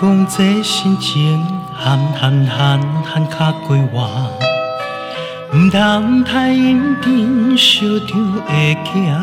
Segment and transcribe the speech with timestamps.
[0.00, 1.46] 讲这心情，
[1.76, 4.30] 喊喊喊喊卡过我，
[5.52, 9.14] 毋通太认真，小场会惊。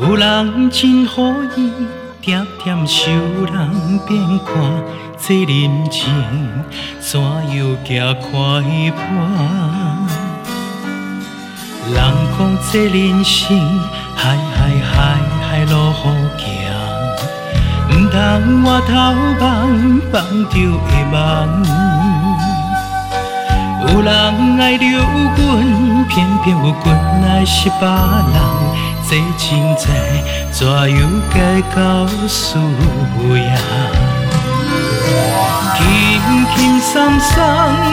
[0.00, 1.22] 有人真好
[1.56, 1.72] 意，
[2.20, 4.54] 点点受人变看，
[5.16, 6.12] 这人情
[7.00, 7.18] 怎
[7.56, 8.30] 又行快
[8.92, 9.02] 破？
[11.88, 11.96] 人
[12.36, 13.58] 讲这人生，
[14.14, 16.71] 海海海海路好行，
[18.38, 18.92] 毋通回头
[19.40, 19.44] 望，
[20.12, 20.14] 望
[20.48, 20.54] 着
[20.86, 21.14] 会梦。
[23.88, 24.10] 有人
[24.58, 25.38] 爱着阮，
[26.08, 26.10] 偏
[26.42, 26.86] 偏有阮
[27.24, 28.36] 爱是别人，
[29.08, 29.84] 这情债
[30.50, 30.98] 怎样
[31.34, 32.58] 该到输
[33.36, 33.38] 赢？
[35.76, 35.80] 轻
[36.54, 37.30] 轻松松，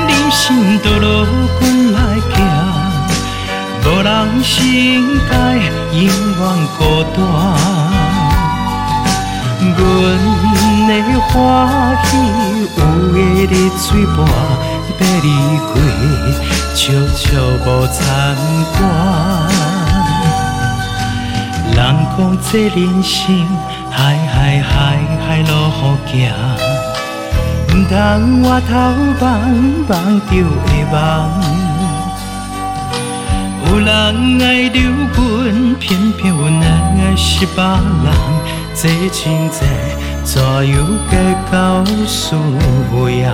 [0.07, 0.37] 人生
[0.79, 1.05] 道路
[1.59, 1.61] 阮
[1.93, 1.97] 来
[2.33, 2.35] 行。
[3.83, 4.07] 无人
[4.43, 4.47] 心
[5.29, 5.33] 该
[5.97, 6.39] 永远
[6.77, 6.79] 孤
[7.15, 7.17] 单，
[9.79, 9.83] 阮
[10.87, 10.91] 的
[11.29, 11.33] 欢
[12.03, 12.07] 喜
[12.75, 12.79] 有
[13.13, 13.15] 个
[13.49, 14.17] 日嘴巴
[14.99, 15.27] 要离
[15.69, 15.71] 开，
[16.75, 16.77] 悄
[17.15, 17.23] 悄
[17.65, 17.97] 无参
[18.73, 18.77] 半。
[21.71, 21.77] 人
[22.17, 22.19] 讲
[22.51, 23.15] 这人生
[23.89, 24.69] 海海海
[25.25, 26.11] 海路好行，
[27.69, 27.93] 毋通
[28.43, 28.71] 回头
[29.21, 29.23] 望
[29.87, 29.91] 望
[30.27, 30.29] 着
[30.65, 30.95] 会梦。
[33.65, 33.87] 有人
[34.41, 34.75] 爱着
[35.13, 35.17] 阮，
[35.75, 38.07] 偏偏阮爱是别人。
[38.81, 39.65] 这情节
[40.23, 40.87] 怎样？
[41.11, 42.37] 该告诉
[43.09, 43.33] 呀。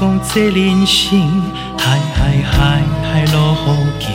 [0.00, 1.20] 讲这人生
[1.76, 4.08] 海海海海路好行，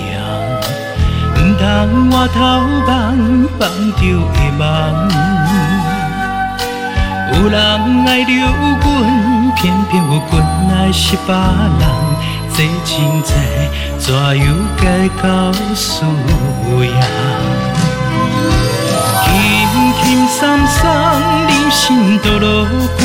[1.36, 1.64] 毋通
[2.10, 2.40] 回头
[2.88, 2.90] 望
[3.60, 3.64] 望
[3.94, 4.02] 着
[4.34, 4.62] 会梦。
[7.34, 7.56] 有人
[8.08, 8.84] 爱着阮，
[9.56, 10.34] 偏偏有阮
[10.72, 11.84] 爱是别人。
[12.58, 13.30] 这情债
[14.00, 14.06] 怎
[14.40, 14.44] 又
[14.82, 14.84] 该
[15.22, 15.24] 到
[15.76, 15.86] 输
[16.82, 16.90] 赢？
[19.24, 19.30] 轻
[20.02, 20.82] 轻松松，
[21.48, 23.05] 人生道路阮来行。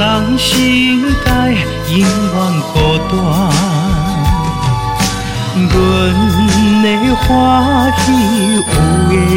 [0.00, 2.08] 人心该永远
[2.72, 2.74] 孤
[3.10, 3.12] 单，
[5.68, 5.72] 阮
[6.82, 7.28] 的欢
[7.98, 8.00] 喜
[8.54, 8.66] 有个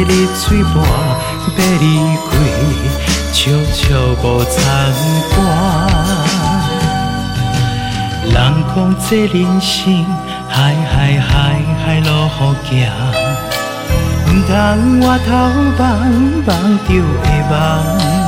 [0.08, 0.10] 日
[0.40, 0.76] 嘴巴
[1.44, 1.84] 要离
[2.30, 2.32] 开，
[3.34, 3.38] 悄
[3.74, 3.84] 悄
[4.24, 4.56] 无参
[5.36, 5.38] 半。
[8.24, 8.34] 人
[8.74, 8.76] 讲
[9.10, 9.70] 这人生
[10.48, 10.56] 海
[10.90, 11.30] 海海
[11.84, 12.72] 海路好行，
[14.28, 14.52] 毋通
[15.02, 15.30] 回头
[15.78, 15.82] 望
[16.48, 16.50] 望
[16.88, 18.23] 着会梦。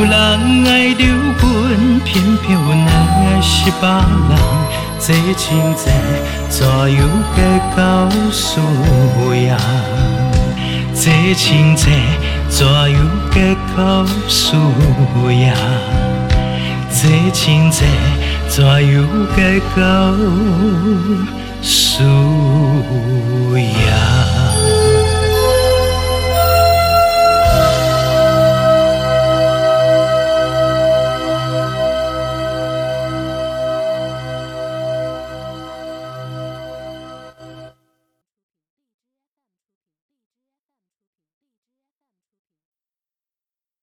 [0.00, 4.32] 有人爱着阮，偏偏阮爱是别人。
[4.98, 5.92] 这情债
[6.48, 7.06] 怎又
[7.36, 8.62] 该到输
[9.34, 9.54] 赢？
[10.94, 11.90] 这情债
[12.48, 12.98] 怎又
[13.30, 14.56] 该到输
[15.30, 15.52] 赢？
[16.90, 17.84] 这情债
[18.48, 19.02] 怎又
[19.36, 20.14] 该到